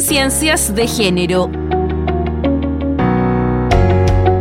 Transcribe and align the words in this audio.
Conciencias 0.00 0.74
de 0.74 0.86
Género. 0.88 1.50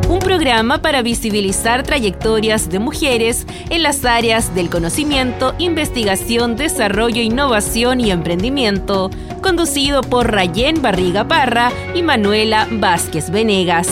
Un 0.08 0.20
programa 0.24 0.82
para 0.82 1.02
visibilizar 1.02 1.84
trayectorias 1.84 2.70
de 2.70 2.80
mujeres 2.80 3.46
en 3.70 3.84
las 3.84 4.06
áreas 4.06 4.56
del 4.56 4.70
conocimiento, 4.70 5.54
investigación, 5.58 6.56
desarrollo, 6.56 7.22
innovación 7.22 8.00
y 8.00 8.10
emprendimiento, 8.10 9.10
conducido 9.44 10.00
por 10.00 10.32
Rayén 10.32 10.82
Barriga 10.82 11.28
Parra 11.28 11.74
y 11.94 12.04
Manuela 12.04 12.66
Vázquez 12.72 13.30
Venegas. 13.30 13.90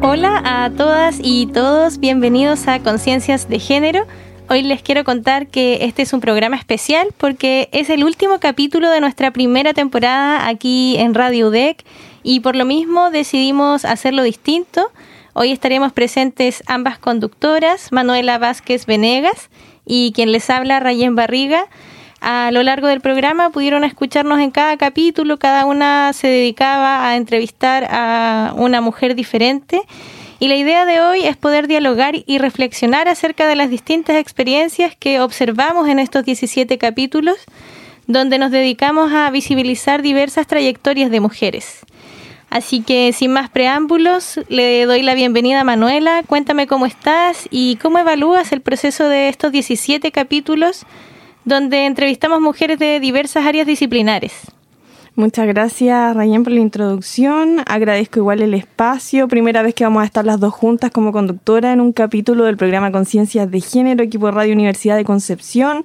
Hola 0.00 0.64
a 0.64 0.70
todas 0.70 1.18
y 1.22 1.46
todos, 1.48 1.98
bienvenidos 1.98 2.66
a 2.68 2.78
Conciencias 2.78 3.50
de 3.50 3.58
Género. 3.58 4.06
Hoy 4.52 4.62
les 4.62 4.82
quiero 4.82 5.04
contar 5.04 5.46
que 5.46 5.84
este 5.84 6.02
es 6.02 6.12
un 6.12 6.18
programa 6.18 6.56
especial 6.56 7.14
porque 7.18 7.68
es 7.70 7.88
el 7.88 8.02
último 8.02 8.40
capítulo 8.40 8.90
de 8.90 9.00
nuestra 9.00 9.30
primera 9.30 9.74
temporada 9.74 10.48
aquí 10.48 10.96
en 10.98 11.14
Radio 11.14 11.50
UDEC 11.50 11.84
y 12.24 12.40
por 12.40 12.56
lo 12.56 12.64
mismo 12.64 13.12
decidimos 13.12 13.84
hacerlo 13.84 14.24
distinto. 14.24 14.90
Hoy 15.34 15.52
estaremos 15.52 15.92
presentes 15.92 16.64
ambas 16.66 16.98
conductoras, 16.98 17.92
Manuela 17.92 18.38
Vázquez 18.38 18.86
Venegas 18.86 19.50
y 19.86 20.10
quien 20.16 20.32
les 20.32 20.50
habla, 20.50 20.80
Rayén 20.80 21.14
Barriga. 21.14 21.66
A 22.20 22.50
lo 22.50 22.64
largo 22.64 22.88
del 22.88 23.00
programa 23.00 23.50
pudieron 23.50 23.84
escucharnos 23.84 24.40
en 24.40 24.50
cada 24.50 24.76
capítulo, 24.78 25.38
cada 25.38 25.64
una 25.64 26.12
se 26.12 26.26
dedicaba 26.26 27.06
a 27.06 27.14
entrevistar 27.14 27.86
a 27.88 28.52
una 28.56 28.80
mujer 28.80 29.14
diferente 29.14 29.82
y 30.40 30.48
la 30.48 30.56
idea 30.56 30.86
de 30.86 31.00
hoy 31.00 31.26
es 31.26 31.36
poder 31.36 31.68
dialogar 31.68 32.14
y 32.26 32.38
reflexionar 32.38 33.08
acerca 33.08 33.46
de 33.46 33.56
las 33.56 33.68
distintas 33.68 34.16
experiencias 34.16 34.96
que 34.96 35.20
observamos 35.20 35.86
en 35.88 35.98
estos 35.98 36.24
17 36.24 36.78
capítulos, 36.78 37.36
donde 38.06 38.38
nos 38.38 38.50
dedicamos 38.50 39.12
a 39.12 39.30
visibilizar 39.30 40.00
diversas 40.00 40.46
trayectorias 40.46 41.10
de 41.10 41.20
mujeres. 41.20 41.80
Así 42.48 42.80
que 42.80 43.12
sin 43.12 43.32
más 43.32 43.50
preámbulos, 43.50 44.40
le 44.48 44.86
doy 44.86 45.02
la 45.02 45.14
bienvenida 45.14 45.60
a 45.60 45.64
Manuela. 45.64 46.22
Cuéntame 46.26 46.66
cómo 46.66 46.86
estás 46.86 47.46
y 47.50 47.76
cómo 47.76 47.98
evalúas 47.98 48.50
el 48.52 48.62
proceso 48.62 49.08
de 49.08 49.28
estos 49.28 49.52
17 49.52 50.10
capítulos 50.10 50.86
donde 51.44 51.84
entrevistamos 51.84 52.40
mujeres 52.40 52.78
de 52.78 52.98
diversas 52.98 53.44
áreas 53.44 53.66
disciplinares. 53.66 54.50
Muchas 55.20 55.46
gracias, 55.46 56.16
Rayen, 56.16 56.44
por 56.44 56.54
la 56.54 56.60
introducción. 56.60 57.58
Agradezco 57.66 58.20
igual 58.20 58.40
el 58.40 58.54
espacio. 58.54 59.28
Primera 59.28 59.62
vez 59.62 59.74
que 59.74 59.84
vamos 59.84 60.02
a 60.02 60.06
estar 60.06 60.24
las 60.24 60.40
dos 60.40 60.54
juntas 60.54 60.90
como 60.90 61.12
conductora 61.12 61.74
en 61.74 61.82
un 61.82 61.92
capítulo 61.92 62.44
del 62.44 62.56
programa 62.56 62.90
Conciencias 62.90 63.50
de 63.50 63.60
Género, 63.60 64.02
equipo 64.02 64.30
Radio 64.30 64.54
Universidad 64.54 64.96
de 64.96 65.04
Concepción. 65.04 65.84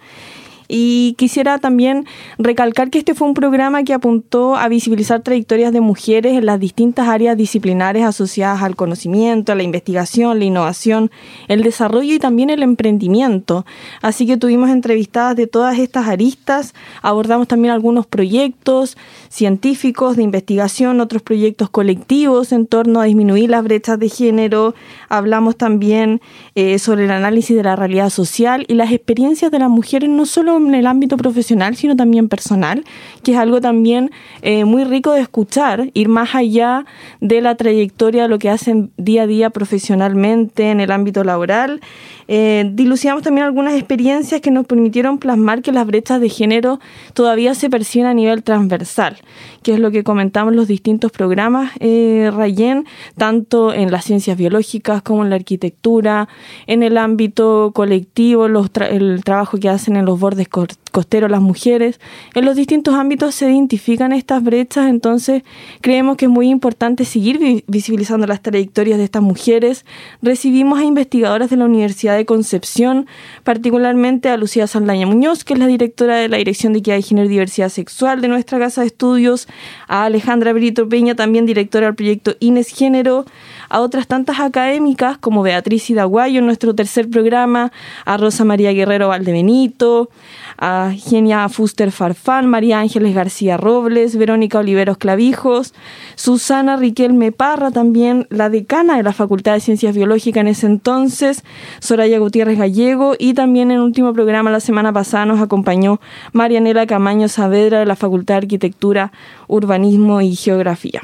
Y 0.68 1.14
quisiera 1.18 1.60
también 1.60 2.06
recalcar 2.38 2.90
que 2.90 3.00
este 3.00 3.14
fue 3.14 3.28
un 3.28 3.34
programa 3.34 3.84
que 3.84 3.94
apuntó 3.94 4.56
a 4.56 4.68
visibilizar 4.68 5.22
trayectorias 5.22 5.72
de 5.72 5.82
mujeres 5.82 6.34
en 6.34 6.46
las 6.46 6.60
distintas 6.60 7.08
áreas 7.08 7.38
disciplinares 7.38 8.04
asociadas 8.04 8.64
al 8.64 8.76
conocimiento, 8.76 9.52
a 9.52 9.56
la 9.56 9.64
investigación, 9.64 10.40
la 10.40 10.46
innovación, 10.46 11.12
el 11.48 11.64
desarrollo 11.64 12.14
y 12.14 12.20
también 12.20 12.50
el 12.50 12.64
emprendimiento. 12.64 13.66
Así 14.02 14.26
que 14.26 14.38
tuvimos 14.38 14.70
entrevistadas 14.70 15.36
de 15.36 15.48
todas 15.48 15.78
estas 15.80 16.08
aristas, 16.08 16.74
abordamos 17.02 17.48
también 17.48 17.74
algunos 17.74 18.06
proyectos 18.06 18.98
científicos 19.30 20.16
de 20.16 20.24
investigación, 20.24 21.02
otros 21.02 21.22
proyectos 21.22 21.70
colectivos 21.70 22.52
en 22.52 22.68
torno 22.68 23.02
a 23.02 23.06
disminuir 23.06 23.50
las 23.50 23.64
brechas 23.64 24.00
de 24.00 24.10
género, 24.10 24.76
hablamos 25.10 25.58
también 25.58 26.22
eh, 26.56 26.80
sobre 26.80 27.06
el 27.06 27.12
análisis 27.12 27.56
de 27.56 27.64
la 27.64 27.76
realidad 27.76 28.10
social 28.10 28.66
y 28.68 28.76
las 28.76 28.92
experiencias 28.92 29.52
de 29.52 29.60
las 29.60 29.70
mujeres 29.70 30.10
no 30.10 30.26
solo 30.26 30.55
en 30.58 30.76
el 30.76 30.88
ámbito 30.88 31.18
profesional, 31.18 31.76
sino 31.76 31.96
también 31.96 32.30
personal, 32.30 32.84
que 33.24 33.34
es 33.34 33.38
algo 33.38 33.62
también 33.62 34.12
eh, 34.42 34.66
muy 34.66 34.84
rico 34.84 35.12
de 35.12 35.22
escuchar, 35.22 35.90
ir 35.94 36.10
más 36.10 36.36
allá 36.36 36.86
de 37.22 37.42
la 37.42 37.56
trayectoria, 37.56 38.24
de 38.24 38.30
lo 38.30 38.40
que 38.40 38.50
hacen 38.50 38.92
día 38.98 39.24
a 39.24 39.28
día 39.28 39.50
profesionalmente 39.50 40.72
en 40.72 40.80
el 40.80 40.92
ámbito 40.92 41.24
laboral. 41.24 41.82
Eh, 42.28 42.72
dilucidamos 42.74 43.22
también 43.22 43.46
algunas 43.46 43.76
experiencias 43.76 44.42
que 44.42 44.50
nos 44.50 44.66
permitieron 44.66 45.20
plasmar 45.20 45.62
que 45.62 45.72
las 45.72 45.86
brechas 45.86 46.20
de 46.20 46.30
género 46.30 46.80
todavía 47.14 47.54
se 47.54 47.70
perciben 47.70 48.08
a 48.08 48.14
nivel 48.14 48.44
transversal, 48.44 49.18
que 49.62 49.74
es 49.74 49.80
lo 49.80 49.92
que 49.92 50.04
comentamos 50.04 50.52
en 50.52 50.58
los 50.58 50.68
distintos 50.68 51.12
programas, 51.12 51.72
eh, 51.80 52.32
Rayen, 52.34 52.86
tanto 53.18 53.74
en 53.74 53.92
las 53.92 54.06
ciencias 54.06 54.38
biológicas 54.38 55.02
como 55.04 55.24
en 55.24 55.30
la 55.30 55.36
arquitectura, 55.36 56.28
en 56.66 56.82
el 56.82 56.98
ámbito 56.98 57.72
colectivo, 57.74 58.48
el 58.48 59.24
trabajo 59.24 59.60
que 59.60 59.70
hacen 59.70 59.96
en 59.96 60.06
los 60.06 60.20
bordes 60.20 60.45
recordar 60.46 60.85
costero 60.96 61.28
las 61.28 61.42
mujeres. 61.42 62.00
En 62.36 62.46
los 62.46 62.56
distintos 62.56 62.94
ámbitos 62.94 63.36
se 63.36 63.52
identifican 63.52 64.14
estas 64.14 64.42
brechas, 64.42 64.88
entonces 64.88 65.44
creemos 65.82 66.16
que 66.16 66.24
es 66.24 66.32
muy 66.32 66.48
importante 66.48 67.04
seguir 67.04 67.64
visibilizando 67.68 68.26
las 68.28 68.42
trayectorias 68.42 68.98
de 68.98 69.04
estas 69.04 69.22
mujeres. 69.22 69.84
Recibimos 70.22 70.80
a 70.80 70.86
investigadoras 70.86 71.50
de 71.50 71.58
la 71.58 71.66
Universidad 71.66 72.16
de 72.16 72.26
Concepción, 72.26 73.08
particularmente 73.44 74.30
a 74.30 74.38
Lucía 74.38 74.68
Saldaña 74.68 75.06
Muñoz, 75.06 75.44
que 75.44 75.56
es 75.56 75.60
la 75.60 75.68
directora 75.68 76.16
de 76.16 76.30
la 76.30 76.38
Dirección 76.38 76.72
de 76.72 76.80
Equidad 76.80 76.96
de 76.96 77.02
Género 77.02 77.26
y 77.26 77.30
Diversidad 77.30 77.68
Sexual 77.68 78.22
de 78.22 78.30
nuestra 78.30 78.58
Casa 78.58 78.80
de 78.80 78.88
Estudios, 78.88 79.50
a 79.90 80.06
Alejandra 80.06 80.54
Brito 80.54 80.88
Peña, 80.88 81.14
también 81.14 81.46
directora 81.46 81.88
del 81.88 81.96
proyecto 81.96 82.38
Ines 82.40 82.70
Género, 82.70 83.26
a 83.68 83.82
otras 83.82 84.08
tantas 84.08 84.40
académicas 84.40 85.18
como 85.18 85.42
Beatriz 85.42 85.90
Hidaguayo 85.90 86.40
en 86.40 86.46
nuestro 86.46 86.74
tercer 86.74 87.10
programa, 87.10 87.74
a 88.06 88.16
Rosa 88.16 88.46
María 88.46 88.72
Guerrero 88.72 89.10
Valdebenito, 89.10 90.10
a 90.58 90.92
Genia 90.96 91.48
Fuster 91.50 91.92
Farfán, 91.92 92.48
María 92.48 92.80
Ángeles 92.80 93.14
García 93.14 93.58
Robles, 93.58 94.16
Verónica 94.16 94.60
Oliveros 94.60 94.98
Clavijos, 94.98 95.74
Susana 96.16 96.78
Riquelme 96.78 97.32
Parra, 97.32 97.72
también 97.72 98.28
la 98.30 98.50
decana 98.50 98.98
de 98.98 99.04
la 99.04 99.14
Facultad 99.14 99.54
de 99.54 99.60
Ciencias 99.60 99.96
Biológicas 99.96 100.42
en 100.42 100.48
ese 100.48 100.68
entonces, 100.68 101.44
Soraya 101.80 102.20
Gutiérrez 102.20 102.58
Gallego, 102.58 103.16
y 103.18 103.34
también 103.34 103.72
en 103.72 103.78
el 103.78 103.84
último 103.84 104.14
programa 104.14 104.52
la 104.52 104.60
semana 104.60 104.94
pasada 104.94 105.26
nos 105.26 105.42
acompañó 105.42 106.00
Marianela 106.34 106.88
Camaño 106.88 107.28
Saavedra 107.28 107.80
de 107.80 107.86
la 107.86 107.96
Facultad 107.96 108.36
de 108.36 108.40
Arquitectura, 108.40 109.12
Urbanismo 109.48 110.22
y 110.22 110.36
Geografía. 110.36 111.02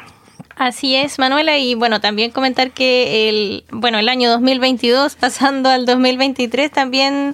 Así 0.55 0.95
es, 0.95 1.17
Manuela, 1.17 1.57
y 1.57 1.73
bueno, 1.73 2.01
también 2.01 2.29
comentar 2.29 2.69
que 2.69 3.29
el, 3.29 3.63
bueno, 3.71 3.97
el 3.97 4.07
año 4.07 4.29
2022, 4.29 5.15
pasando 5.15 5.69
al 5.69 5.87
2023, 5.87 6.69
también 6.69 7.33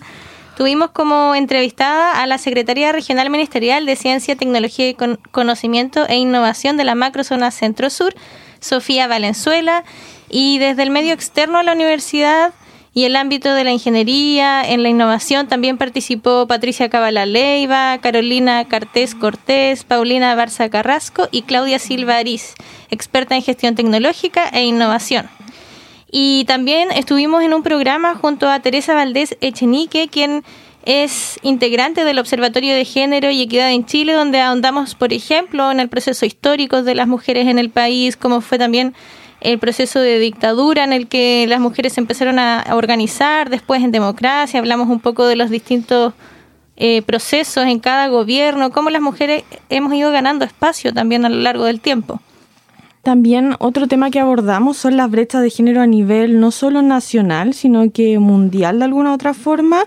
tuvimos 0.58 0.90
como 0.90 1.36
entrevistada 1.36 2.20
a 2.20 2.26
la 2.26 2.40
Secretaría 2.40 2.92
Regional 2.92 3.30
Ministerial 3.30 3.86
de 3.86 3.96
Ciencia, 3.96 4.36
Tecnología 4.36 4.90
y 4.90 4.98
Conocimiento 5.32 6.08
e 6.08 6.16
Innovación 6.16 6.78
de 6.78 6.84
la 6.84 6.96
Macrozona 6.96 7.52
Centro 7.52 7.92
Sur, 7.92 8.16
Sofía 8.60 9.06
Valenzuela, 9.06 9.84
y 10.32 10.58
desde 10.58 10.82
el 10.82 10.90
medio 10.90 11.14
externo 11.14 11.60
a 11.60 11.64
la 11.64 11.74
universidad 11.74 12.56
y 12.92 13.04
el 13.04 13.16
ámbito 13.16 13.54
de 13.54 13.66
la 13.66 13.72
ingeniería, 13.72 14.68
en 14.68 14.82
la 14.82 14.90
innovación 14.90 15.48
también 15.48 15.78
participó 15.78 16.48
Patricia 16.48 16.90
Cabala 16.90 17.28
Leiva, 17.28 18.00
Carolina 18.00 18.66
Cartés 18.66 19.14
Cortés, 19.14 19.84
Paulina 19.84 20.34
Barza 20.34 20.70
Carrasco 20.70 21.30
y 21.32 21.44
Claudia 21.44 21.78
Silva 21.78 22.18
Ariz, 22.18 22.56
experta 22.90 23.36
en 23.36 23.44
gestión 23.44 23.76
tecnológica 23.76 24.50
e 24.50 24.66
innovación. 24.66 25.37
Y 26.12 26.46
también 26.46 26.92
estuvimos 26.92 27.44
en 27.44 27.54
un 27.54 27.64
programa 27.64 28.16
junto 28.16 28.50
a 28.50 28.60
Teresa 28.60 28.94
Valdés 28.94 29.38
Echenique, 29.42 30.08
quien 30.08 30.44
es 30.86 31.38
integrante 31.42 32.06
del 32.06 32.18
Observatorio 32.18 32.74
de 32.74 32.86
Género 32.86 33.30
y 33.30 33.42
Equidad 33.42 33.72
en 33.72 33.86
Chile, 33.86 34.14
donde 34.14 34.40
ahondamos, 34.40 34.96
por 34.96 35.12
ejemplo, 35.12 35.70
en 35.70 35.82
el 35.82 35.90
proceso 35.90 36.26
histórico 36.26 36.82
de 36.82 36.96
las 36.96 37.10
mujeres 37.10 37.48
en 37.48 37.60
el 37.60 37.70
país, 37.70 38.16
como 38.16 38.40
fue 38.40 38.58
también 38.58 38.94
el 39.42 39.60
proceso 39.60 40.00
de 40.00 40.18
dictadura 40.18 40.86
en 40.86 40.94
el 40.94 41.08
que 41.08 41.46
las 41.48 41.60
mujeres 41.60 41.98
empezaron 41.98 42.40
a 42.40 42.64
organizar, 42.72 43.50
después 43.50 43.84
en 43.84 43.92
democracia, 43.92 44.60
hablamos 44.60 44.88
un 44.88 45.02
poco 45.02 45.28
de 45.28 45.36
los 45.36 45.50
distintos 45.50 46.14
eh, 46.78 47.02
procesos 47.02 47.66
en 47.66 47.80
cada 47.80 48.08
gobierno, 48.08 48.72
cómo 48.72 48.90
las 48.90 49.02
mujeres 49.02 49.44
hemos 49.70 49.94
ido 49.94 50.12
ganando 50.12 50.46
espacio 50.46 50.94
también 50.94 51.26
a 51.26 51.30
lo 51.30 51.38
largo 51.38 51.66
del 51.66 51.82
tiempo. 51.82 52.22
También 53.08 53.56
otro 53.60 53.88
tema 53.88 54.12
que 54.12 54.20
abordamos 54.20 54.76
son 54.76 54.98
las 54.98 55.10
brechas 55.10 55.42
de 55.42 55.50
género 55.50 55.80
a 55.80 55.88
nivel 55.88 56.42
no 56.42 56.52
solo 56.52 56.82
nacional, 56.82 57.54
sino 57.54 57.90
que 57.90 58.20
mundial 58.20 58.80
de 58.80 58.84
alguna 58.84 59.14
otra 59.14 59.34
forma. 59.34 59.86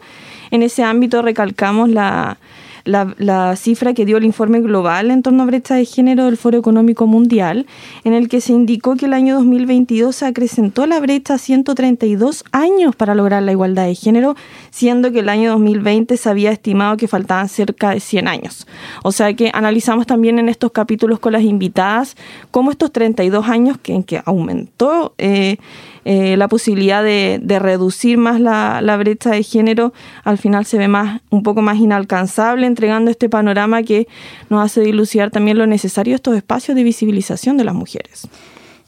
En 0.50 0.62
ese 0.62 0.84
ámbito 0.84 1.20
recalcamos 1.20 1.90
la, 1.90 2.38
la, 2.85 3.56
cifra 3.56 3.94
que 3.94 4.05
dio 4.05 4.17
el 4.17 4.25
informe 4.25 4.61
global 4.61 5.11
en 5.11 5.23
torno 5.23 5.43
a 5.43 5.47
brecha 5.47 5.75
de 5.75 5.85
género 5.85 6.25
del 6.25 6.37
Foro 6.37 6.59
Económico 6.59 7.06
Mundial, 7.06 7.67
en 8.05 8.12
el 8.12 8.29
que 8.29 8.41
se 8.41 8.53
indicó 8.53 8.97
que 8.97 9.06
el 9.06 9.15
año 9.15 9.37
2022 9.37 10.15
se 10.15 10.27
acrecentó 10.27 10.87
la 10.87 11.00
brecha 11.00 11.35
a 11.35 11.38
132 11.38 12.44
años 12.53 12.97
para 12.97 13.15
lograr 13.15 13.43
la 13.43 13.53
igualdad 13.53 13.87
de 13.87 13.94
género, 13.94 14.37
siendo 14.71 15.12
que 15.12 15.21
el 15.21 15.29
año 15.29 15.50
2020 15.53 16.17
se 16.17 16.29
había 16.29 16.50
estimado 16.50 16.97
que 16.97 17.09
faltaban 17.09 17.49
cerca 17.49 17.91
de 17.91 18.00
100 18.00 18.29
años. 18.29 18.67
O 19.03 19.12
sea 19.12 19.35
que 19.35 19.50
analizamos 19.53 20.06
también 20.06 20.38
en 20.38 20.49
estos 20.49 20.73
capítulos 20.73 21.19
con 21.19 21.33
las 21.33 21.43
invitadas 21.43 22.17
cómo 22.50 22.71
estos 22.71 22.93
32 22.93 23.49
años 23.49 23.79
que, 23.83 23.94
en 23.94 24.03
que 24.03 24.23
aumentó 24.25 25.15
eh, 25.19 25.56
eh, 26.05 26.37
la 26.37 26.49
posibilidad 26.49 27.03
de, 27.03 27.59
reducir 27.61 28.17
más 28.17 28.41
la, 28.41 28.81
la, 28.81 28.97
brecha 28.97 29.31
de 29.31 29.43
género 29.43 29.93
al 30.25 30.38
final 30.38 30.65
se 30.65 30.79
ve 30.79 30.88
más 30.88 31.21
un 31.29 31.43
poco 31.43 31.61
más 31.61 31.76
inalcanzable, 31.76 32.67
entregando 32.70 33.11
este 33.11 33.28
panorama 33.28 33.82
que 33.82 34.08
nos 34.49 34.64
hace 34.64 34.81
dilucidar 34.81 35.31
también 35.31 35.58
lo 35.58 35.67
necesario 35.67 36.12
de 36.12 36.17
estos 36.17 36.37
espacios 36.37 36.75
de 36.76 36.82
visibilización 36.82 37.56
de 37.56 37.64
las 37.64 37.75
mujeres. 37.75 38.28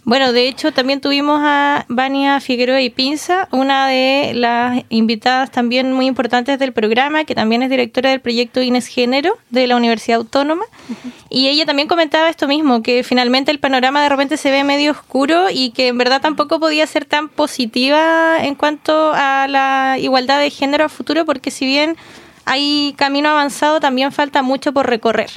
Bueno, 0.04 0.32
de 0.32 0.48
hecho 0.48 0.72
también 0.72 1.00
tuvimos 1.00 1.40
a 1.44 1.84
Vania 1.88 2.40
Figueroa 2.40 2.80
y 2.80 2.90
Pinza, 2.90 3.46
una 3.52 3.86
de 3.86 4.32
las 4.34 4.82
invitadas 4.88 5.52
también 5.52 5.92
muy 5.92 6.06
importantes 6.06 6.58
del 6.58 6.72
programa, 6.72 7.22
que 7.22 7.36
también 7.36 7.62
es 7.62 7.70
directora 7.70 8.10
del 8.10 8.20
proyecto 8.20 8.60
Ines 8.60 8.88
Género 8.88 9.38
de 9.50 9.68
la 9.68 9.76
Universidad 9.76 10.18
Autónoma. 10.18 10.64
Y 11.30 11.46
ella 11.46 11.66
también 11.66 11.86
comentaba 11.86 12.28
esto 12.28 12.48
mismo, 12.48 12.82
que 12.82 13.04
finalmente 13.04 13.52
el 13.52 13.60
panorama 13.60 14.02
de 14.02 14.08
repente 14.08 14.36
se 14.36 14.50
ve 14.50 14.64
medio 14.64 14.90
oscuro 14.90 15.50
y 15.52 15.70
que 15.70 15.88
en 15.88 15.98
verdad 15.98 16.20
tampoco 16.20 16.58
podía 16.58 16.84
ser 16.88 17.04
tan 17.04 17.28
positiva 17.28 18.44
en 18.44 18.56
cuanto 18.56 19.12
a 19.14 19.46
la 19.48 19.98
igualdad 20.00 20.40
de 20.40 20.50
género 20.50 20.84
a 20.84 20.88
futuro, 20.88 21.24
porque 21.24 21.52
si 21.52 21.64
bien 21.64 21.96
hay 22.44 22.94
camino 22.96 23.28
avanzado, 23.28 23.80
también 23.80 24.12
falta 24.12 24.42
mucho 24.42 24.72
por 24.72 24.86
recorrer. 24.86 25.30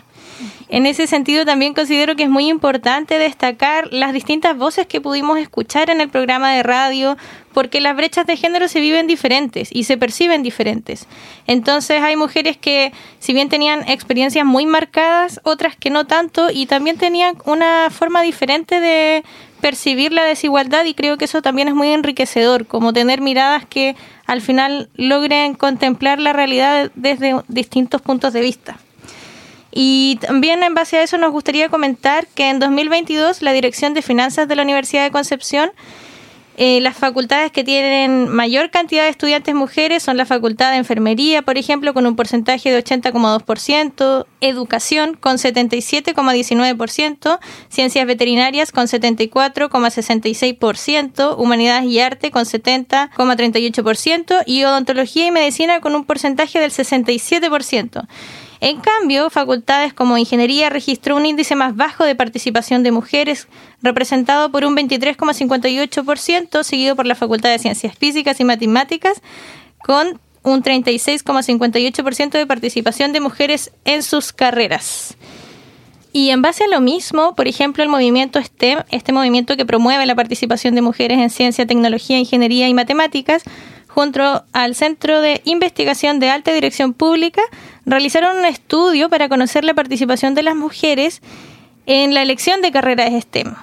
En 0.68 0.86
ese 0.86 1.08
sentido, 1.08 1.46
también 1.46 1.74
considero 1.74 2.16
que 2.16 2.24
es 2.24 2.30
muy 2.30 2.50
importante 2.50 3.20
destacar 3.20 3.94
las 3.94 4.14
distintas 4.14 4.58
voces 4.58 4.88
que 4.88 5.00
pudimos 5.00 5.38
escuchar 5.38 5.90
en 5.90 6.02
el 6.02 6.10
programa 6.10 6.54
de 6.54 6.64
radio, 6.64 7.18
porque 7.54 7.80
las 7.80 7.96
brechas 7.96 8.26
de 8.26 8.36
género 8.36 8.68
se 8.68 8.82
viven 8.82 9.08
diferentes 9.08 9.70
y 9.72 9.86
se 9.86 9.98
perciben 9.98 10.44
diferentes. 10.44 11.08
Entonces 11.48 12.02
hay 12.02 12.16
mujeres 12.16 12.58
que, 12.58 12.92
si 13.20 13.34
bien 13.34 13.48
tenían 13.48 13.88
experiencias 13.88 14.46
muy 14.46 14.66
marcadas, 14.66 15.40
otras 15.44 15.76
que 15.76 15.90
no 15.90 16.06
tanto, 16.06 16.50
y 16.52 16.66
también 16.66 16.98
tenían 16.98 17.38
una 17.46 17.90
forma 17.90 18.22
diferente 18.22 18.82
de 18.82 19.24
percibir 19.62 20.12
la 20.12 20.26
desigualdad 20.26 20.86
y 20.86 20.94
creo 20.94 21.18
que 21.18 21.26
eso 21.26 21.42
también 21.42 21.68
es 21.68 21.76
muy 21.76 21.90
enriquecedor, 21.90 22.68
como 22.68 22.92
tener 22.92 23.22
miradas 23.22 23.66
que 23.66 23.96
al 24.26 24.42
final 24.42 24.90
logren 24.96 25.54
contemplar 25.54 26.20
la 26.20 26.34
realidad 26.34 26.92
desde 26.96 27.42
distintos 27.48 28.02
puntos 28.02 28.34
de 28.34 28.42
vista. 28.42 28.78
Y 29.78 30.18
también 30.22 30.64
en 30.64 30.74
base 30.74 30.98
a 30.98 31.04
eso 31.04 31.18
nos 31.18 31.34
gustaría 31.34 31.68
comentar 31.68 32.28
que 32.28 32.50
en 32.50 32.60
2022 32.60 33.42
la 33.42 33.52
Dirección 33.52 33.94
de 33.94 34.02
Finanzas 34.02 34.48
de 34.48 34.56
la 34.56 34.64
Universidad 34.64 35.04
de 35.04 35.12
Concepción 35.12 35.70
eh, 36.58 36.80
las 36.80 36.96
facultades 36.96 37.52
que 37.52 37.66
tienen 37.66 38.30
mayor 38.30 38.72
cantidad 38.72 39.04
de 39.04 39.10
estudiantes 39.10 39.54
mujeres 39.54 40.02
son 40.02 40.16
la 40.16 40.26
Facultad 40.26 40.72
de 40.72 40.78
Enfermería, 40.78 41.42
por 41.42 41.58
ejemplo, 41.58 41.94
con 41.94 42.06
un 42.06 42.16
porcentaje 42.16 42.72
de 42.72 42.82
80,2%, 42.82 44.26
Educación 44.40 45.18
con 45.20 45.36
77,19%, 45.36 47.40
Ciencias 47.68 48.08
Veterinarias 48.08 48.72
con 48.72 48.86
74,66%, 48.86 51.36
Humanidades 51.38 51.90
y 51.90 52.00
Arte 52.00 52.32
con 52.32 52.46
70,38% 52.46 54.44
y 54.46 54.64
Odontología 54.64 55.28
y 55.28 55.32
Medicina 55.32 55.82
con 55.82 55.94
un 55.94 56.06
porcentaje 56.06 56.62
del 56.62 56.72
67%. 56.72 58.08
En 58.62 58.80
cambio, 58.80 59.30
facultades 59.30 59.94
como 59.94 60.18
ingeniería 60.18 60.70
registró 60.70 61.16
un 61.16 61.26
índice 61.26 61.56
más 61.56 61.76
bajo 61.76 62.04
de 62.04 62.16
participación 62.16 62.84
de 62.84 62.92
mujeres, 62.92 63.48
representado 63.82 64.50
por 64.52 64.66
un 64.66 64.76
23,58%, 64.76 66.64
seguido 66.64 66.96
por 66.96 67.06
la 67.06 67.16
Facultad 67.16 67.50
de 67.50 67.60
Ciencias 67.60 67.98
Físicas 67.98 68.40
y 68.40 68.46
Matemáticas, 68.46 69.22
con 69.84 70.20
un 70.44 70.64
36,58% 70.64 72.32
de 72.32 72.46
participación 72.46 73.14
de 73.14 73.20
mujeres 73.20 73.72
en 73.84 74.04
sus 74.04 74.32
carreras. 74.32 75.18
Y 76.14 76.30
en 76.30 76.42
base 76.42 76.64
a 76.64 76.68
lo 76.68 76.80
mismo, 76.80 77.36
por 77.36 77.48
ejemplo, 77.48 77.84
el 77.84 77.90
movimiento 77.90 78.42
STEM, 78.42 78.84
este 78.90 79.12
movimiento 79.12 79.58
que 79.58 79.66
promueve 79.66 80.06
la 80.06 80.16
participación 80.16 80.74
de 80.74 80.82
mujeres 80.82 81.20
en 81.20 81.30
ciencia, 81.30 81.68
tecnología, 81.68 82.18
ingeniería 82.18 82.70
y 82.70 82.74
matemáticas, 82.74 83.44
junto 83.96 84.44
al 84.52 84.76
Centro 84.76 85.22
de 85.22 85.42
Investigación 85.46 86.20
de 86.20 86.30
Alta 86.30 86.52
Dirección 86.52 86.94
Pública, 86.94 87.42
realizaron 87.86 88.38
un 88.40 88.46
estudio 88.46 89.10
para 89.10 89.30
conocer 89.30 89.64
la 89.64 89.74
participación 89.74 90.36
de 90.36 90.44
las 90.44 90.54
mujeres 90.54 91.22
en 91.86 92.14
la 92.14 92.22
elección 92.22 92.62
de 92.62 92.74
carreras 92.74 93.10
STEM. 93.24 93.56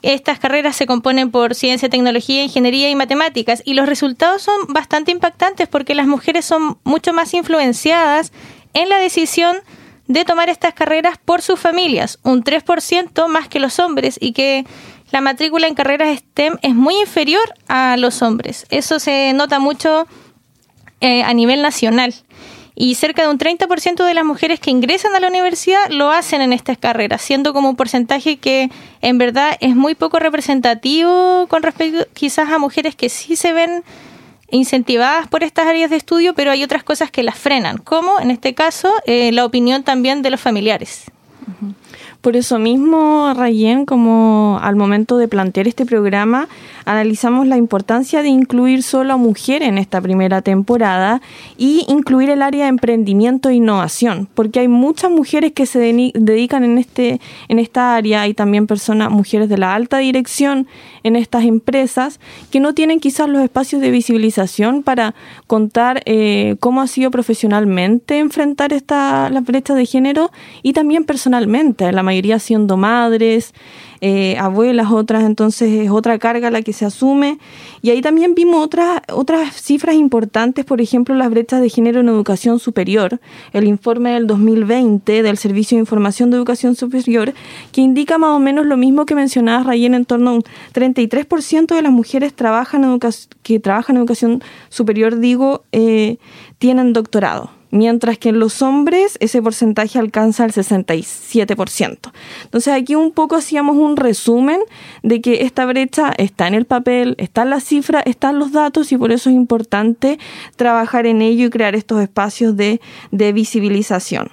Estas 0.00 0.38
carreras 0.38 0.74
se 0.74 0.86
componen 0.86 1.30
por 1.30 1.54
ciencia, 1.54 1.90
tecnología, 1.90 2.42
ingeniería 2.44 2.88
y 2.88 2.94
matemáticas 2.94 3.62
y 3.62 3.74
los 3.74 3.86
resultados 3.86 4.40
son 4.40 4.54
bastante 4.68 5.12
impactantes 5.12 5.68
porque 5.68 5.94
las 5.94 6.06
mujeres 6.06 6.46
son 6.46 6.78
mucho 6.84 7.12
más 7.12 7.34
influenciadas 7.34 8.32
en 8.72 8.88
la 8.88 8.96
decisión 8.96 9.58
de 10.06 10.24
tomar 10.24 10.48
estas 10.48 10.72
carreras 10.72 11.18
por 11.22 11.42
sus 11.42 11.60
familias, 11.60 12.20
un 12.22 12.42
3% 12.42 13.28
más 13.28 13.48
que 13.48 13.60
los 13.60 13.78
hombres 13.80 14.16
y 14.18 14.32
que 14.32 14.64
la 15.10 15.20
matrícula 15.20 15.66
en 15.66 15.74
carreras 15.74 16.18
STEM 16.18 16.58
es 16.62 16.74
muy 16.74 16.94
inferior 17.00 17.54
a 17.68 17.96
los 17.96 18.22
hombres. 18.22 18.66
Eso 18.70 18.98
se 18.98 19.32
nota 19.32 19.58
mucho 19.58 20.06
eh, 21.00 21.22
a 21.22 21.32
nivel 21.32 21.62
nacional. 21.62 22.14
Y 22.74 22.94
cerca 22.94 23.22
de 23.22 23.28
un 23.28 23.38
30% 23.38 24.04
de 24.04 24.14
las 24.14 24.24
mujeres 24.24 24.60
que 24.60 24.70
ingresan 24.70 25.14
a 25.16 25.20
la 25.20 25.28
universidad 25.28 25.88
lo 25.90 26.10
hacen 26.10 26.40
en 26.40 26.52
estas 26.52 26.78
carreras, 26.78 27.22
siendo 27.22 27.52
como 27.52 27.68
un 27.68 27.76
porcentaje 27.76 28.36
que 28.36 28.70
en 29.00 29.18
verdad 29.18 29.56
es 29.60 29.74
muy 29.74 29.96
poco 29.96 30.20
representativo 30.20 31.46
con 31.48 31.64
respecto 31.64 32.06
quizás 32.12 32.50
a 32.50 32.58
mujeres 32.58 32.94
que 32.94 33.08
sí 33.08 33.34
se 33.34 33.52
ven 33.52 33.82
incentivadas 34.50 35.26
por 35.26 35.42
estas 35.42 35.66
áreas 35.66 35.90
de 35.90 35.96
estudio, 35.96 36.34
pero 36.34 36.52
hay 36.52 36.62
otras 36.62 36.84
cosas 36.84 37.10
que 37.10 37.24
las 37.24 37.36
frenan, 37.36 37.78
como 37.78 38.20
en 38.20 38.30
este 38.30 38.54
caso 38.54 38.92
eh, 39.06 39.32
la 39.32 39.44
opinión 39.44 39.82
también 39.82 40.22
de 40.22 40.30
los 40.30 40.40
familiares. 40.40 41.04
Por 42.20 42.36
eso 42.36 42.58
mismo, 42.58 43.32
Rayen, 43.32 43.86
como 43.86 44.58
al 44.60 44.74
momento 44.74 45.18
de 45.18 45.28
plantear 45.28 45.68
este 45.68 45.86
programa, 45.86 46.48
analizamos 46.84 47.46
la 47.46 47.56
importancia 47.56 48.22
de 48.22 48.28
incluir 48.28 48.82
solo 48.82 49.12
a 49.12 49.16
mujeres 49.16 49.68
en 49.68 49.78
esta 49.78 50.00
primera 50.00 50.42
temporada 50.42 51.22
y 51.56 51.84
incluir 51.86 52.28
el 52.30 52.42
área 52.42 52.64
de 52.64 52.70
emprendimiento 52.70 53.50
e 53.50 53.54
innovación, 53.54 54.28
porque 54.34 54.60
hay 54.60 54.68
muchas 54.68 55.12
mujeres 55.12 55.52
que 55.52 55.66
se 55.66 55.78
dedican 55.78 56.64
en 56.64 56.78
este 56.78 57.20
en 57.48 57.58
esta 57.60 57.94
área 57.94 58.26
y 58.26 58.34
también 58.34 58.66
personas 58.66 59.10
mujeres 59.10 59.48
de 59.48 59.58
la 59.58 59.74
alta 59.74 59.98
dirección 59.98 60.66
en 61.04 61.14
estas 61.14 61.44
empresas 61.44 62.18
que 62.50 62.58
no 62.58 62.74
tienen 62.74 62.98
quizás 62.98 63.28
los 63.28 63.42
espacios 63.42 63.80
de 63.80 63.90
visibilización 63.90 64.82
para 64.82 65.14
contar 65.46 66.02
eh, 66.04 66.56
cómo 66.58 66.80
ha 66.80 66.86
sido 66.86 67.10
profesionalmente 67.10 68.18
enfrentar 68.18 68.72
esta 68.72 69.30
las 69.30 69.44
brechas 69.44 69.76
de 69.76 69.86
género 69.86 70.30
y 70.62 70.72
también 70.72 71.04
personalmente 71.04 71.92
la 71.92 72.02
mayoría 72.08 72.38
siendo 72.38 72.76
madres, 72.76 73.52
eh, 74.00 74.36
abuelas, 74.38 74.92
otras, 74.92 75.24
entonces 75.24 75.70
es 75.72 75.90
otra 75.90 76.18
carga 76.18 76.50
la 76.50 76.62
que 76.62 76.72
se 76.72 76.84
asume. 76.84 77.38
Y 77.82 77.90
ahí 77.90 78.00
también 78.00 78.34
vimos 78.34 78.64
otras, 78.64 79.02
otras 79.12 79.60
cifras 79.60 79.96
importantes, 79.96 80.64
por 80.64 80.80
ejemplo, 80.80 81.14
las 81.14 81.30
brechas 81.30 81.60
de 81.60 81.68
género 81.68 82.00
en 82.00 82.08
educación 82.08 82.58
superior, 82.58 83.20
el 83.52 83.64
informe 83.64 84.12
del 84.12 84.26
2020 84.26 85.22
del 85.22 85.36
Servicio 85.36 85.76
de 85.76 85.80
Información 85.80 86.30
de 86.30 86.36
Educación 86.36 86.74
Superior, 86.74 87.34
que 87.72 87.80
indica 87.80 88.18
más 88.18 88.30
o 88.30 88.40
menos 88.40 88.66
lo 88.66 88.76
mismo 88.76 89.04
que 89.04 89.14
mencionaba 89.14 89.64
Rayen, 89.64 89.94
en 89.94 90.04
torno 90.04 90.30
a 90.30 90.32
un 90.34 90.44
33% 90.74 91.74
de 91.74 91.82
las 91.82 91.92
mujeres 91.92 92.34
trabajan 92.34 92.98
que 93.42 93.60
trabajan 93.60 93.96
en 93.96 94.00
educación 94.00 94.42
superior, 94.68 95.18
digo, 95.18 95.64
eh, 95.72 96.18
tienen 96.58 96.92
doctorado 96.92 97.57
mientras 97.70 98.18
que 98.18 98.30
en 98.30 98.38
los 98.38 98.62
hombres 98.62 99.16
ese 99.20 99.42
porcentaje 99.42 99.98
alcanza 99.98 100.44
el 100.44 100.52
67%. 100.52 102.12
Entonces 102.44 102.74
aquí 102.74 102.94
un 102.94 103.12
poco 103.12 103.36
hacíamos 103.36 103.76
un 103.76 103.96
resumen 103.96 104.60
de 105.02 105.20
que 105.20 105.42
esta 105.42 105.66
brecha 105.66 106.12
está 106.16 106.46
en 106.46 106.54
el 106.54 106.64
papel, 106.64 107.14
está 107.18 107.42
en 107.42 107.50
la 107.50 107.60
cifra, 107.60 108.00
están 108.00 108.38
los 108.38 108.52
datos 108.52 108.92
y 108.92 108.96
por 108.96 109.12
eso 109.12 109.30
es 109.30 109.36
importante 109.36 110.18
trabajar 110.56 111.06
en 111.06 111.22
ello 111.22 111.46
y 111.46 111.50
crear 111.50 111.74
estos 111.74 112.00
espacios 112.00 112.56
de, 112.56 112.80
de 113.10 113.32
visibilización. 113.32 114.30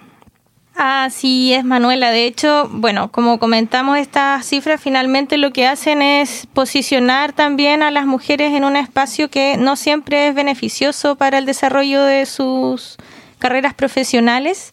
Así 0.76 1.54
es, 1.54 1.64
Manuela. 1.64 2.12
De 2.12 2.26
hecho, 2.26 2.68
bueno, 2.70 3.10
como 3.10 3.40
comentamos, 3.40 3.98
estas 3.98 4.46
cifras 4.46 4.82
finalmente 4.82 5.38
lo 5.38 5.52
que 5.52 5.66
hacen 5.66 6.02
es 6.02 6.48
posicionar 6.54 7.32
también 7.32 7.82
a 7.82 7.92
las 7.92 8.06
mujeres 8.06 8.54
en 8.54 8.66
un 8.66 8.76
espacio 8.76 9.30
que 9.30 9.56
no 9.56 9.78
siempre 9.78 10.28
es 10.28 10.36
beneficioso 10.36 11.16
para 11.16 11.38
el 11.38 11.46
desarrollo 11.46 12.04
de 12.04 12.26
sus 12.26 12.98
carreras 13.40 13.74
profesionales 13.74 14.72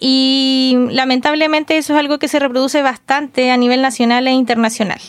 y 0.00 0.76
lamentablemente 0.90 1.76
eso 1.76 1.92
es 1.92 1.98
algo 2.00 2.18
que 2.18 2.28
se 2.28 2.40
reproduce 2.40 2.82
bastante 2.82 3.50
a 3.50 3.56
nivel 3.56 3.82
nacional 3.82 4.26
e 4.26 4.32
internacional. 4.32 5.00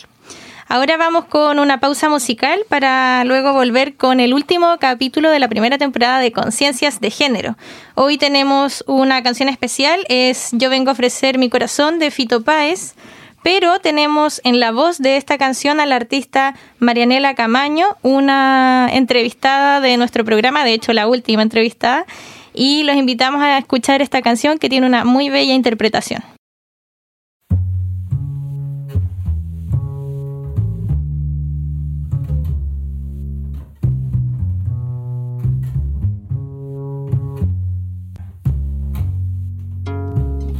Ahora 0.68 0.96
vamos 0.96 1.26
con 1.26 1.58
una 1.58 1.78
pausa 1.78 2.08
musical 2.08 2.60
para 2.68 3.22
luego 3.24 3.52
volver 3.52 3.96
con 3.96 4.18
el 4.18 4.32
último 4.32 4.78
capítulo 4.80 5.30
de 5.30 5.38
la 5.38 5.48
primera 5.48 5.78
temporada 5.78 6.18
de 6.20 6.32
Conciencias 6.32 7.00
de 7.00 7.10
Género. 7.10 7.56
Hoy 7.94 8.18
tenemos 8.18 8.82
una 8.86 9.22
canción 9.22 9.48
especial, 9.48 10.00
es 10.08 10.50
Yo 10.52 10.70
vengo 10.70 10.88
a 10.88 10.94
ofrecer 10.94 11.38
mi 11.38 11.50
corazón 11.50 11.98
de 11.98 12.10
Fito 12.10 12.42
Páez, 12.42 12.94
pero 13.42 13.78
tenemos 13.78 14.40
en 14.42 14.58
la 14.58 14.72
voz 14.72 14.98
de 14.98 15.18
esta 15.18 15.36
canción 15.36 15.80
a 15.80 15.86
la 15.86 15.96
artista 15.96 16.54
Marianela 16.78 17.34
Camaño, 17.34 17.96
una 18.00 18.88
entrevistada 18.90 19.80
de 19.80 19.98
nuestro 19.98 20.24
programa, 20.24 20.64
de 20.64 20.72
hecho 20.72 20.94
la 20.94 21.06
última 21.06 21.42
entrevistada, 21.42 22.06
y 22.54 22.84
los 22.84 22.96
invitamos 22.96 23.42
a 23.42 23.58
escuchar 23.58 24.00
esta 24.00 24.22
canción 24.22 24.58
que 24.58 24.68
tiene 24.68 24.86
una 24.86 25.04
muy 25.04 25.28
bella 25.28 25.52
interpretación. 25.52 26.22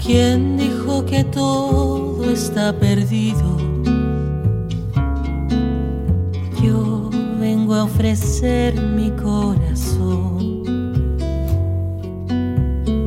¿Quién 0.04 0.58
dijo 0.58 1.06
que 1.06 1.24
todo 1.24 2.30
está 2.30 2.78
perdido? 2.78 3.56
Yo 6.62 7.08
vengo 7.40 7.74
a 7.74 7.84
ofrecer 7.84 8.74
mi 8.78 9.10
corazón. 9.12 9.63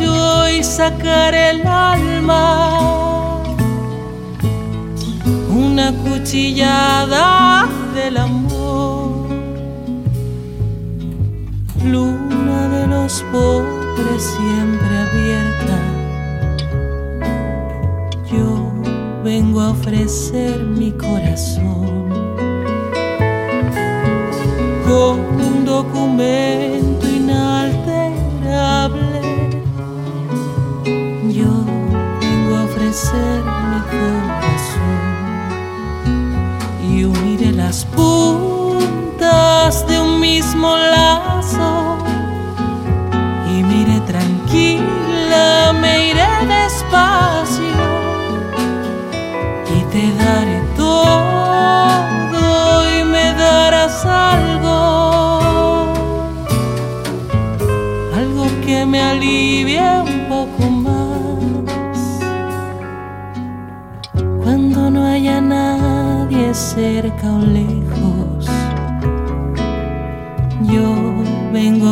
y 0.00 0.62
sacar 0.64 1.34
el 1.34 1.66
alma. 1.66 3.42
Una 5.50 5.92
cuchillada 5.92 7.68
del 7.94 8.16
amor, 8.16 9.28
luna 11.84 12.68
de 12.68 12.86
los 12.86 13.22
pobres 13.32 14.22
siempre 14.22 14.98
abierta 14.98 15.92
vengo 19.22 19.60
a 19.60 19.70
ofrecer 19.70 20.58
mi 20.64 20.90
corazón 20.92 22.08
con 24.84 25.20
un 25.40 25.64
documento 25.64 26.91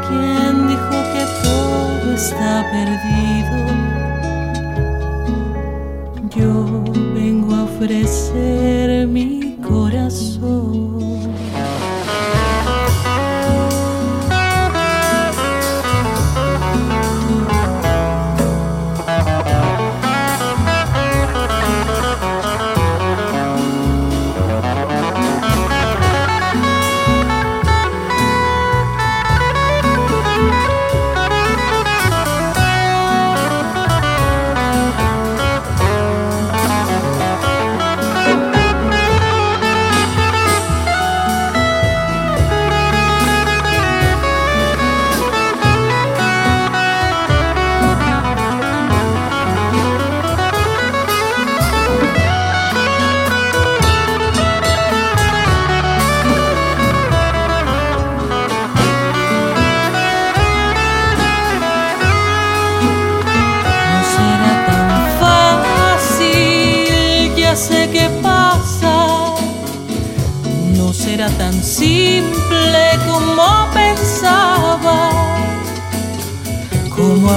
¿Quién 0.09 0.69
dijo 0.69 0.97
que 1.13 1.25
todo 1.43 2.07
está 2.15 2.53
perdido? 2.73 3.57
Yo 6.37 6.51
vengo 7.15 7.55
a 7.55 7.65
ofrecer 7.65 9.07
mi 9.07 9.57
corazón. 9.67 10.94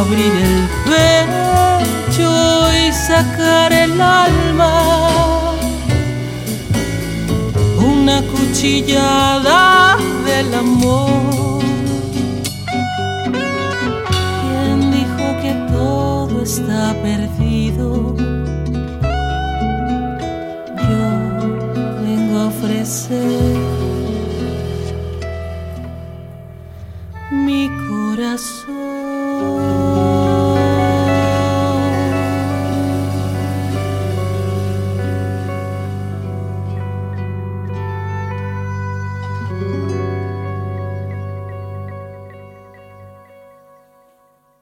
Abrir 0.07 0.31
el 0.49 0.67
pecho 0.89 2.29
y 2.73 2.91
sacar 2.91 3.73
el 3.73 3.99
alma. 3.99 5.51
Una 7.79 8.21
cuchillada 8.21 9.97
del 10.25 10.53
amor. 10.53 11.61
¿Quién 14.41 14.91
dijo 14.91 15.25
que 15.41 15.53
todo 15.71 16.43
está 16.43 16.95
perdido? 17.01 18.15
Yo 20.87 21.05
vengo 22.03 22.39
a 22.39 22.45
ofrecer 22.47 23.56
coração. 28.27 29.16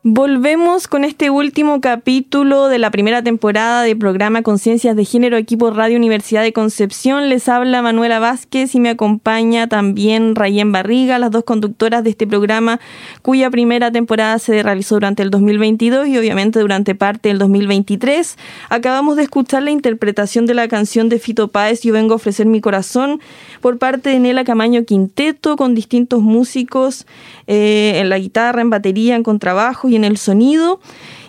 Volvemos 0.08 0.88
con 0.88 1.04
este 1.04 1.32
último 1.32 1.82
capítulo 1.82 2.68
de 2.68 2.78
la 2.78 2.92
primera 2.92 3.24
temporada 3.24 3.82
del 3.82 3.98
programa 3.98 4.44
Conciencias 4.44 4.96
de 4.96 5.04
Género, 5.04 5.36
equipo 5.36 5.72
Radio 5.72 5.98
Universidad 5.98 6.44
de 6.44 6.54
Concepción. 6.54 7.28
Les 7.28 7.50
habla 7.50 7.82
Manuela 7.82 8.20
Vázquez 8.20 8.76
y 8.76 8.80
me 8.80 8.90
acompaña 8.90 9.68
también 9.68 10.36
Rayén 10.36 10.72
Barriga, 10.72 11.18
las 11.18 11.32
dos 11.32 11.44
conductoras 11.44 12.04
de 12.04 12.12
este 12.12 12.28
programa, 12.28 12.80
cuya 13.24 13.50
primera 13.50 13.92
temporada 13.92 14.38
se 14.38 14.62
realizó 14.62 14.94
durante 14.94 15.24
el 15.24 15.32
2022 15.32 16.08
y 16.08 16.20
obviamente 16.20 16.60
durante 16.60 16.94
parte 16.94 17.30
del 17.30 17.40
2023. 17.40 18.38
Acabamos 18.70 19.16
de 19.16 19.24
escuchar 19.24 19.64
la 19.64 19.72
interpretación 19.72 20.46
de 20.46 20.54
la 20.54 20.68
canción 20.68 21.10
de 21.10 21.18
Fito 21.18 21.48
Páez, 21.48 21.82
Yo 21.82 21.94
vengo 21.94 22.14
a 22.14 22.18
ofrecer 22.18 22.46
mi 22.46 22.62
corazón, 22.62 23.22
por 23.60 23.80
parte 23.80 24.12
de 24.12 24.20
Nela 24.20 24.44
Camaño 24.44 24.86
Quinteto, 24.86 25.56
con 25.56 25.74
distintos 25.74 26.22
músicos 26.22 27.08
eh, 27.48 27.94
en 27.96 28.10
la 28.10 28.20
guitarra, 28.20 28.62
en 28.62 28.70
batería, 28.70 29.16
en 29.16 29.24
contrabajo 29.24 29.90
y 29.90 29.95
el 30.04 30.18
sonido. 30.18 30.80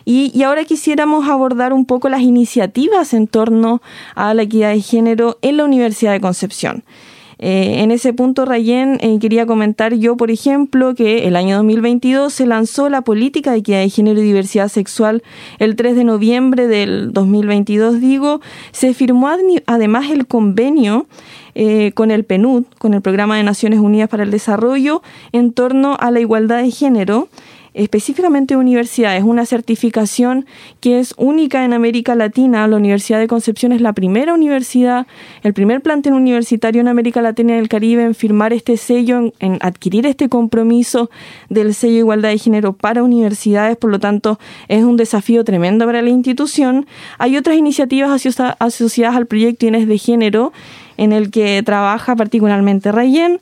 Y, 0.04 0.40
ahora 0.44 0.64
quisiéramos 0.64 1.28
abordar 1.28 1.72
un 1.72 1.84
poco 1.84 2.08
las 2.08 2.20
iniciativas 2.20 3.12
en 3.12 3.26
torno 3.26 3.82
a 4.14 4.34
la 4.34 4.42
equidad 4.42 4.70
de 4.70 4.80
género 4.80 5.36
en 5.42 5.56
la 5.56 5.64
Universidad 5.64 6.12
de 6.12 6.20
Concepción. 6.20 6.84
Eh, 7.38 7.82
en 7.82 7.90
ese 7.90 8.14
punto, 8.14 8.46
Rayén, 8.46 8.98
eh, 9.02 9.18
quería 9.20 9.44
comentar 9.46 9.94
yo, 9.94 10.16
por 10.16 10.30
ejemplo, 10.30 10.94
que 10.94 11.26
el 11.26 11.36
año 11.36 11.56
2022 11.56 12.32
se 12.32 12.46
lanzó 12.46 12.88
la 12.88 13.02
política 13.02 13.50
de 13.50 13.58
equidad 13.58 13.80
de 13.80 13.90
género 13.90 14.20
y 14.20 14.24
diversidad 14.24 14.68
sexual 14.68 15.22
el 15.58 15.76
3 15.76 15.96
de 15.96 16.04
noviembre 16.04 16.66
del 16.66 17.12
2022, 17.12 18.00
digo, 18.00 18.40
se 18.72 18.94
firmó 18.94 19.28
además 19.66 20.10
el 20.10 20.26
convenio 20.26 21.06
eh, 21.54 21.92
con 21.92 22.10
el 22.10 22.24
PNUD, 22.24 22.64
con 22.78 22.94
el 22.94 23.02
Programa 23.02 23.36
de 23.36 23.42
Naciones 23.42 23.80
Unidas 23.80 24.08
para 24.08 24.22
el 24.22 24.30
Desarrollo, 24.30 25.02
en 25.32 25.52
torno 25.52 25.96
a 25.98 26.10
la 26.10 26.20
igualdad 26.20 26.62
de 26.62 26.70
género 26.70 27.28
específicamente 27.76 28.56
universidades, 28.56 29.22
una 29.22 29.44
certificación 29.44 30.46
que 30.80 30.98
es 30.98 31.14
única 31.18 31.64
en 31.64 31.74
América 31.74 32.14
Latina. 32.14 32.66
La 32.66 32.76
Universidad 32.76 33.18
de 33.18 33.28
Concepción 33.28 33.72
es 33.72 33.82
la 33.82 33.92
primera 33.92 34.32
universidad, 34.32 35.06
el 35.42 35.52
primer 35.52 35.82
plantel 35.82 36.14
universitario 36.14 36.80
en 36.80 36.88
América 36.88 37.20
Latina 37.20 37.54
y 37.54 37.58
el 37.58 37.68
Caribe 37.68 38.02
en 38.02 38.14
firmar 38.14 38.54
este 38.54 38.78
sello, 38.78 39.32
en, 39.40 39.58
adquirir 39.60 40.06
este 40.06 40.30
compromiso 40.30 41.10
del 41.50 41.74
sello 41.74 41.92
de 41.92 41.98
igualdad 41.98 42.30
de 42.30 42.38
género 42.38 42.72
para 42.72 43.02
universidades. 43.02 43.76
Por 43.76 43.90
lo 43.90 44.00
tanto, 44.00 44.38
es 44.68 44.82
un 44.82 44.96
desafío 44.96 45.44
tremendo 45.44 45.84
para 45.84 46.00
la 46.00 46.10
institución. 46.10 46.86
Hay 47.18 47.36
otras 47.36 47.56
iniciativas 47.56 48.10
asociadas 48.58 49.16
al 49.16 49.26
proyecto 49.26 49.66
Inés 49.66 49.86
de 49.86 49.98
Género 49.98 50.52
en 50.96 51.12
el 51.12 51.30
que 51.30 51.62
trabaja 51.62 52.16
particularmente 52.16 52.92
Rayen. 52.92 53.40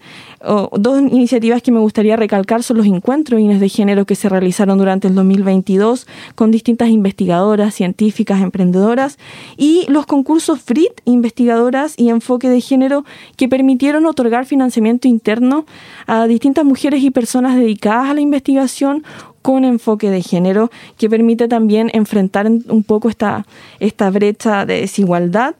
dos 0.72 1.00
iniciativas 1.00 1.62
que 1.62 1.72
me 1.72 1.80
gustaría 1.80 2.16
recalcar 2.16 2.62
son 2.62 2.76
los 2.78 2.86
encuentros 2.86 3.40
de 3.40 3.68
género 3.68 4.04
que 4.04 4.14
se 4.14 4.28
realizaron 4.28 4.78
durante 4.78 5.08
el 5.08 5.14
2022 5.14 6.06
con 6.34 6.50
distintas 6.50 6.88
investigadoras, 6.88 7.74
científicas, 7.74 8.42
emprendedoras 8.42 9.18
y 9.56 9.86
los 9.88 10.06
concursos 10.06 10.60
FRIT, 10.60 11.00
investigadoras 11.04 11.94
y 11.96 12.10
enfoque 12.10 12.48
de 12.48 12.60
género 12.60 13.04
que 13.36 13.48
permitieron 13.48 14.06
otorgar 14.06 14.46
financiamiento 14.46 15.08
interno 15.08 15.64
a 16.06 16.26
distintas 16.26 16.64
mujeres 16.64 17.02
y 17.02 17.10
personas 17.10 17.56
dedicadas 17.56 18.10
a 18.10 18.14
la 18.14 18.20
investigación 18.20 19.04
con 19.44 19.66
enfoque 19.66 20.08
de 20.08 20.22
género 20.22 20.70
que 20.96 21.10
permite 21.10 21.48
también 21.48 21.90
enfrentar 21.92 22.46
un 22.48 22.82
poco 22.82 23.10
esta, 23.10 23.44
esta 23.78 24.08
brecha 24.08 24.64
de 24.64 24.80
desigualdad 24.80 25.54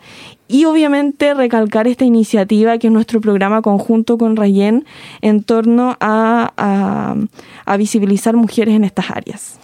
y 0.48 0.64
obviamente 0.64 1.34
recalcar 1.34 1.86
esta 1.86 2.06
iniciativa 2.06 2.78
que 2.78 2.86
es 2.86 2.92
nuestro 2.94 3.20
programa 3.20 3.60
conjunto 3.60 4.16
con 4.16 4.36
Rayen 4.36 4.86
en 5.20 5.42
torno 5.42 5.98
a, 6.00 7.18
a, 7.66 7.76
visibilizar 7.76 8.34
mujeres 8.36 8.74
en 8.74 8.84
estas 8.84 9.10
áreas. 9.10 9.58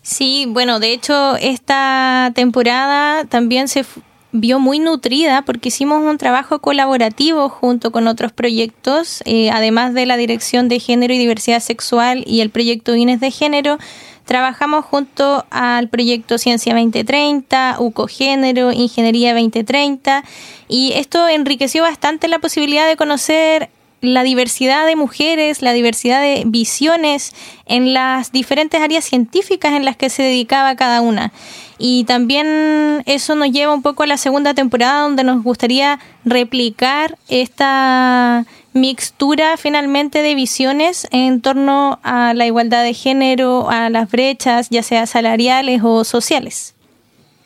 Sí, 0.00 0.46
bueno, 0.48 0.78
de 0.78 0.92
hecho 0.92 1.34
esta 1.34 2.30
temporada 2.36 3.24
también 3.24 3.66
se 3.66 3.84
vio 4.32 4.58
muy 4.58 4.78
nutrida 4.78 5.42
porque 5.42 5.68
hicimos 5.68 6.02
un 6.02 6.18
trabajo 6.18 6.60
colaborativo 6.60 7.48
junto 7.48 7.90
con 7.90 8.06
otros 8.06 8.32
proyectos, 8.32 9.22
eh, 9.24 9.50
además 9.50 9.94
de 9.94 10.06
la 10.06 10.16
Dirección 10.16 10.68
de 10.68 10.80
Género 10.80 11.14
y 11.14 11.18
Diversidad 11.18 11.60
Sexual 11.60 12.24
y 12.26 12.40
el 12.40 12.50
proyecto 12.50 12.94
INES 12.94 13.20
de 13.20 13.30
Género. 13.30 13.78
Trabajamos 14.24 14.84
junto 14.84 15.44
al 15.50 15.88
proyecto 15.88 16.38
Ciencia 16.38 16.72
2030, 16.74 17.76
UCOGénero, 17.80 18.70
Ingeniería 18.70 19.32
2030 19.32 20.22
y 20.68 20.92
esto 20.94 21.26
enriqueció 21.26 21.82
bastante 21.82 22.28
la 22.28 22.38
posibilidad 22.38 22.86
de 22.86 22.96
conocer 22.96 23.70
la 24.00 24.22
diversidad 24.22 24.86
de 24.86 24.96
mujeres, 24.96 25.62
la 25.62 25.72
diversidad 25.72 26.20
de 26.20 26.44
visiones 26.46 27.32
en 27.66 27.92
las 27.92 28.32
diferentes 28.32 28.80
áreas 28.80 29.04
científicas 29.04 29.72
en 29.74 29.84
las 29.84 29.96
que 29.96 30.10
se 30.10 30.22
dedicaba 30.22 30.76
cada 30.76 31.00
una. 31.00 31.32
Y 31.78 32.04
también 32.04 33.02
eso 33.06 33.34
nos 33.34 33.50
lleva 33.50 33.72
un 33.72 33.82
poco 33.82 34.02
a 34.02 34.06
la 34.06 34.16
segunda 34.16 34.54
temporada 34.54 35.02
donde 35.02 35.24
nos 35.24 35.42
gustaría 35.42 35.98
replicar 36.24 37.16
esta 37.28 38.44
mixtura 38.72 39.56
finalmente 39.56 40.22
de 40.22 40.34
visiones 40.34 41.08
en 41.10 41.40
torno 41.40 41.98
a 42.02 42.34
la 42.34 42.46
igualdad 42.46 42.84
de 42.84 42.94
género, 42.94 43.70
a 43.70 43.90
las 43.90 44.10
brechas, 44.10 44.68
ya 44.70 44.82
sea 44.82 45.06
salariales 45.06 45.80
o 45.82 46.04
sociales. 46.04 46.74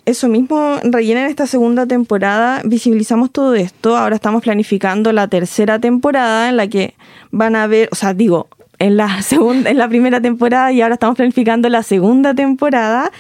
Eso 0.07 0.29
mismo, 0.29 0.77
rellena 0.83 1.25
en 1.25 1.31
esta 1.31 1.47
segunda 1.47 1.87
temporada, 1.87 2.61
visibilizamos 2.65 3.31
todo 3.31 3.55
esto. 3.55 3.97
Ahora 3.97 4.17
estamos 4.17 4.43
planificando 4.43 5.13
la 5.13 5.29
tercera 5.29 5.79
temporada 5.79 6.51
en 6.51 6.59
la 6.59 6.67
que 6.69 6.95
van 7.31 7.57
a 7.57 7.67
ver, 7.67 7.89
o 7.91 7.95
sea, 7.95 8.13
digo, 8.13 8.49
en 8.79 8.99
la 8.99 9.23
segunda, 9.23 9.71
en 9.71 9.79
la 9.79 9.89
primera 9.89 10.21
temporada 10.21 10.73
y 10.73 10.83
ahora 10.83 10.95
estamos 10.95 11.17
planificando 11.17 11.69
la 11.71 11.83
segunda 11.83 12.35
temporada 12.35 13.11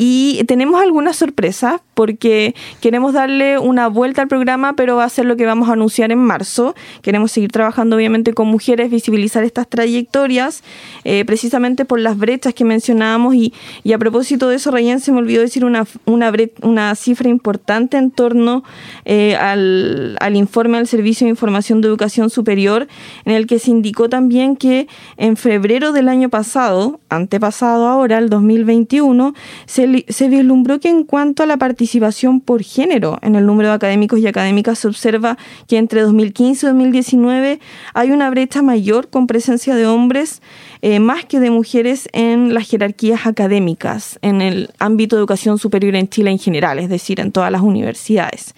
y 0.00 0.44
tenemos 0.44 0.80
algunas 0.80 1.16
sorpresas 1.16 1.80
porque 1.94 2.54
queremos 2.80 3.14
darle 3.14 3.58
una 3.58 3.88
vuelta 3.88 4.22
al 4.22 4.28
programa, 4.28 4.74
pero 4.76 4.94
va 4.94 5.02
a 5.02 5.08
ser 5.08 5.24
lo 5.24 5.36
que 5.36 5.44
vamos 5.44 5.68
a 5.68 5.72
anunciar 5.72 6.12
en 6.12 6.20
marzo. 6.20 6.76
Queremos 7.02 7.32
seguir 7.32 7.50
trabajando 7.50 7.96
obviamente 7.96 8.32
con 8.32 8.46
mujeres, 8.46 8.92
visibilizar 8.92 9.42
estas 9.42 9.66
trayectorias, 9.68 10.62
eh, 11.02 11.24
precisamente 11.24 11.84
por 11.84 11.98
las 11.98 12.16
brechas 12.16 12.54
que 12.54 12.64
mencionábamos. 12.64 13.34
Y, 13.34 13.52
a 13.92 13.98
propósito 13.98 14.48
de 14.48 14.54
eso, 14.54 14.70
Rayen 14.70 15.00
se 15.00 15.10
me 15.10 15.18
olvidó 15.18 15.40
decir 15.40 15.64
una, 15.64 15.84
una, 16.04 16.32
una 16.62 16.94
cifra 16.94 17.28
importante 17.28 17.96
en 17.96 18.12
torno 18.12 18.62
eh, 19.04 19.34
al, 19.34 20.16
al 20.20 20.36
informe 20.36 20.76
del 20.76 20.86
Servicio 20.86 21.24
de 21.24 21.30
Información 21.30 21.80
de 21.80 21.88
Educación 21.88 22.30
Superior, 22.30 22.86
en 23.24 23.32
el 23.32 23.48
que 23.48 23.58
se 23.58 23.72
indicó 23.72 24.08
también 24.08 24.54
que 24.54 24.86
en 25.16 25.36
febrero 25.36 25.90
del 25.90 26.08
año 26.08 26.28
pasado, 26.28 27.00
antepasado 27.08 27.88
ahora, 27.88 28.18
el 28.18 28.28
2021, 28.28 29.34
se 29.66 29.87
se, 30.08 30.28
vislumbró 30.28 30.80
que 30.80 30.88
en 30.88 31.04
cuanto 31.04 31.42
a 31.42 31.46
la 31.46 31.56
participación 31.56 32.40
por 32.40 32.62
género 32.62 33.18
en 33.22 33.34
el 33.34 33.46
número 33.46 33.70
de 33.70 33.74
académicos 33.74 34.18
y 34.20 34.26
académicas 34.26 34.78
se 34.78 34.88
observa 34.88 35.38
que 35.66 35.78
entre 35.78 36.02
2015 36.02 36.66
y 36.66 36.68
2019 36.68 37.60
hay 37.94 38.10
una 38.10 38.30
brecha 38.30 38.62
mayor 38.62 39.08
con 39.08 39.26
presencia 39.26 39.74
de 39.74 39.86
hombres 39.86 40.40
eh, 40.80 41.00
más 41.00 41.24
que 41.24 41.40
de 41.40 41.50
mujeres 41.50 42.08
en 42.12 42.54
las 42.54 42.68
jerarquías 42.68 43.26
académicas, 43.26 44.18
en 44.22 44.40
el 44.40 44.70
ámbito 44.78 45.16
de 45.16 45.20
educación 45.20 45.58
superior 45.58 45.96
en 45.96 46.08
Chile 46.08 46.30
en 46.30 46.38
general, 46.38 46.78
es 46.78 46.88
decir, 46.88 47.18
en 47.18 47.32
todas 47.32 47.50
las 47.50 47.62
universidades. 47.62 48.54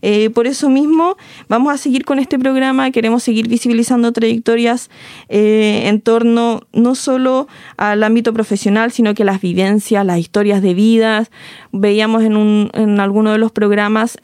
Eh, 0.00 0.30
por 0.30 0.46
eso 0.46 0.68
mismo, 0.68 1.16
vamos 1.48 1.74
a 1.74 1.78
seguir 1.78 2.04
con 2.04 2.20
este 2.20 2.38
programa, 2.38 2.90
queremos 2.92 3.24
seguir 3.24 3.48
visibilizando 3.48 4.12
trayectorias 4.12 4.88
eh, 5.28 5.82
en 5.86 6.00
torno 6.00 6.62
no 6.72 6.94
solo 6.94 7.48
al 7.76 8.04
ámbito 8.04 8.32
profesional, 8.32 8.92
sino 8.92 9.14
que 9.14 9.24
las 9.24 9.40
vivencias, 9.40 10.06
las 10.06 10.18
historias 10.18 10.62
de 10.62 10.73
vidas. 10.74 11.30
Veíamos 11.72 12.22
en, 12.22 12.36
un, 12.36 12.70
en 12.74 13.00
alguno 13.00 13.32
de 13.32 13.38
los 13.38 13.52
programas 13.52 14.16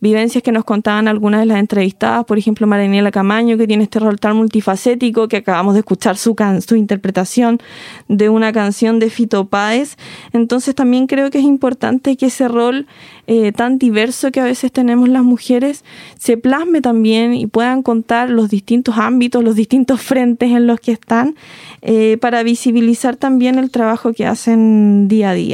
vivencias 0.00 0.42
que 0.42 0.52
nos 0.52 0.64
contaban 0.64 1.08
algunas 1.08 1.40
de 1.40 1.46
las 1.46 1.58
entrevistadas, 1.58 2.24
por 2.24 2.38
ejemplo, 2.38 2.66
Mariniela 2.66 3.10
Camaño, 3.10 3.56
que 3.56 3.66
tiene 3.66 3.84
este 3.84 3.98
rol 3.98 4.18
tan 4.18 4.36
multifacético, 4.36 5.28
que 5.28 5.38
acabamos 5.38 5.74
de 5.74 5.80
escuchar 5.80 6.16
su 6.16 6.34
canción 6.34 6.62
su 6.72 6.76
interpretación 6.76 7.60
de 8.08 8.28
una 8.28 8.52
canción 8.52 8.98
de 8.98 9.10
Fito 9.10 9.46
Páez. 9.46 9.96
Entonces 10.32 10.74
también 10.74 11.06
creo 11.06 11.30
que 11.30 11.38
es 11.38 11.44
importante 11.44 12.16
que 12.16 12.26
ese 12.26 12.48
rol 12.48 12.86
eh, 13.26 13.52
tan 13.52 13.78
diverso 13.78 14.32
que 14.32 14.40
a 14.40 14.44
veces 14.44 14.72
tenemos 14.72 15.08
las 15.08 15.22
mujeres 15.22 15.84
se 16.18 16.36
plasme 16.36 16.80
también 16.80 17.34
y 17.34 17.46
puedan 17.46 17.82
contar 17.82 18.30
los 18.30 18.48
distintos 18.48 18.96
ámbitos, 18.96 19.44
los 19.44 19.54
distintos 19.54 20.00
frentes 20.00 20.50
en 20.50 20.66
los 20.66 20.80
que 20.80 20.92
están, 20.92 21.34
eh, 21.82 22.16
para 22.20 22.42
visibilizar 22.42 23.16
también 23.16 23.58
el 23.58 23.70
trabajo 23.70 24.12
que 24.12 24.26
hacen 24.26 25.08
día 25.08 25.30
a 25.30 25.34
día. 25.34 25.51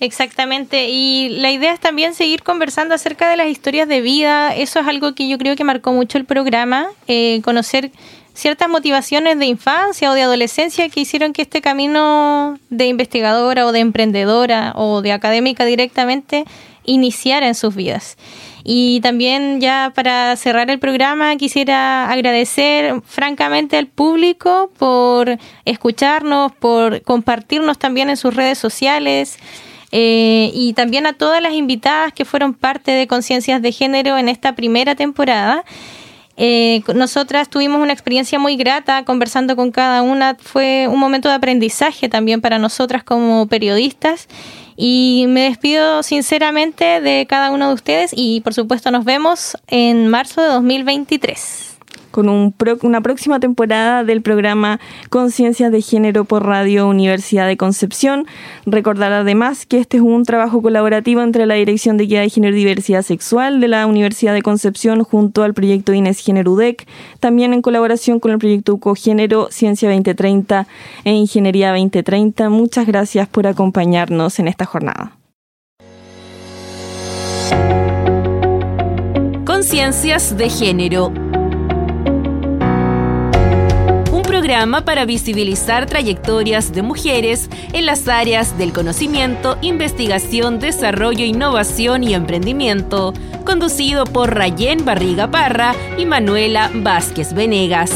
Exactamente, 0.00 0.88
y 0.88 1.28
la 1.28 1.52
idea 1.52 1.74
es 1.74 1.80
también 1.80 2.14
seguir 2.14 2.42
conversando 2.42 2.94
acerca 2.94 3.28
de 3.28 3.36
las 3.36 3.48
historias 3.48 3.86
de 3.86 4.00
vida, 4.00 4.54
eso 4.56 4.80
es 4.80 4.86
algo 4.86 5.14
que 5.14 5.28
yo 5.28 5.36
creo 5.36 5.56
que 5.56 5.64
marcó 5.64 5.92
mucho 5.92 6.16
el 6.16 6.24
programa, 6.24 6.86
eh, 7.06 7.42
conocer 7.44 7.92
ciertas 8.32 8.70
motivaciones 8.70 9.38
de 9.38 9.44
infancia 9.44 10.10
o 10.10 10.14
de 10.14 10.22
adolescencia 10.22 10.88
que 10.88 11.00
hicieron 11.00 11.34
que 11.34 11.42
este 11.42 11.60
camino 11.60 12.58
de 12.70 12.86
investigadora 12.86 13.66
o 13.66 13.72
de 13.72 13.80
emprendedora 13.80 14.72
o 14.74 15.02
de 15.02 15.12
académica 15.12 15.66
directamente 15.66 16.46
iniciara 16.84 17.46
en 17.46 17.54
sus 17.54 17.74
vidas. 17.74 18.16
Y 18.64 19.00
también 19.00 19.60
ya 19.60 19.92
para 19.94 20.34
cerrar 20.36 20.70
el 20.70 20.78
programa 20.78 21.36
quisiera 21.36 22.10
agradecer 22.10 23.02
francamente 23.04 23.76
al 23.76 23.86
público 23.86 24.70
por 24.78 25.38
escucharnos, 25.66 26.52
por 26.52 27.02
compartirnos 27.02 27.78
también 27.78 28.08
en 28.08 28.16
sus 28.16 28.34
redes 28.34 28.58
sociales. 28.58 29.38
Eh, 29.92 30.50
y 30.54 30.72
también 30.74 31.06
a 31.06 31.12
todas 31.12 31.42
las 31.42 31.52
invitadas 31.52 32.12
que 32.12 32.24
fueron 32.24 32.54
parte 32.54 32.92
de 32.92 33.06
Conciencias 33.06 33.60
de 33.62 33.72
Género 33.72 34.18
en 34.18 34.28
esta 34.28 34.54
primera 34.54 34.94
temporada. 34.94 35.64
Eh, 36.36 36.82
nosotras 36.94 37.50
tuvimos 37.50 37.82
una 37.82 37.92
experiencia 37.92 38.38
muy 38.38 38.56
grata 38.56 39.04
conversando 39.04 39.56
con 39.56 39.72
cada 39.72 40.02
una. 40.02 40.36
Fue 40.40 40.86
un 40.88 40.98
momento 40.98 41.28
de 41.28 41.34
aprendizaje 41.34 42.08
también 42.08 42.40
para 42.40 42.58
nosotras 42.58 43.04
como 43.04 43.46
periodistas. 43.46 44.28
Y 44.76 45.26
me 45.28 45.42
despido 45.42 46.02
sinceramente 46.02 47.02
de 47.02 47.26
cada 47.28 47.50
uno 47.50 47.68
de 47.68 47.74
ustedes 47.74 48.12
y 48.16 48.40
por 48.40 48.54
supuesto 48.54 48.90
nos 48.90 49.04
vemos 49.04 49.56
en 49.66 50.08
marzo 50.08 50.40
de 50.40 50.48
2023 50.48 51.69
con 52.10 52.28
una 52.28 53.00
próxima 53.00 53.40
temporada 53.40 54.04
del 54.04 54.22
programa 54.22 54.80
Conciencias 55.08 55.72
de 55.72 55.82
Género 55.82 56.24
por 56.24 56.44
Radio 56.44 56.88
Universidad 56.88 57.46
de 57.46 57.56
Concepción. 57.56 58.26
Recordar 58.66 59.12
además 59.12 59.66
que 59.66 59.78
este 59.78 59.98
es 59.98 60.02
un 60.02 60.24
trabajo 60.24 60.62
colaborativo 60.62 61.22
entre 61.22 61.46
la 61.46 61.54
Dirección 61.54 61.96
de 61.96 62.06
Guía 62.06 62.20
de 62.20 62.30
Género 62.30 62.56
y 62.56 62.60
Diversidad 62.60 63.02
Sexual 63.02 63.60
de 63.60 63.68
la 63.68 63.86
Universidad 63.86 64.34
de 64.34 64.42
Concepción 64.42 65.04
junto 65.04 65.42
al 65.42 65.54
proyecto 65.54 65.92
Inés 65.92 66.18
Género 66.20 66.52
UDEC, 66.52 66.86
también 67.20 67.54
en 67.54 67.62
colaboración 67.62 68.20
con 68.20 68.32
el 68.32 68.38
proyecto 68.38 68.74
UCO 68.74 68.96
Ciencia 68.96 69.88
2030 69.88 70.66
e 71.04 71.12
Ingeniería 71.12 71.70
2030. 71.70 72.48
Muchas 72.50 72.86
gracias 72.86 73.28
por 73.28 73.46
acompañarnos 73.46 74.38
en 74.38 74.48
esta 74.48 74.64
jornada. 74.64 75.16
Conciencias 79.44 80.36
de 80.36 80.48
Género 80.48 81.12
para 84.84 85.04
visibilizar 85.04 85.86
trayectorias 85.86 86.72
de 86.72 86.82
mujeres 86.82 87.48
en 87.72 87.86
las 87.86 88.08
áreas 88.08 88.58
del 88.58 88.72
conocimiento, 88.72 89.56
investigación, 89.62 90.58
desarrollo, 90.58 91.24
innovación 91.24 92.02
y 92.02 92.14
emprendimiento, 92.14 93.14
conducido 93.46 94.06
por 94.06 94.34
Rayén 94.34 94.84
Barriga 94.84 95.30
Parra 95.30 95.76
y 95.96 96.04
Manuela 96.04 96.68
Vázquez 96.74 97.32
Venegas. 97.32 97.92